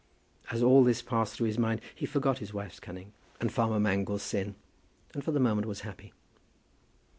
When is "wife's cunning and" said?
2.55-3.51